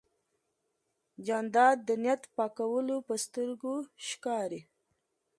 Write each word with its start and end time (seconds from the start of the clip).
جانداد 1.25 1.77
د 1.87 1.89
نیت 2.03 2.23
پاکوالی 2.35 2.97
په 3.07 3.13
سترګو 3.25 3.73
ښکاري. 4.07 4.61